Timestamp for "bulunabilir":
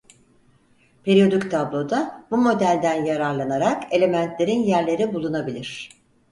5.13-5.89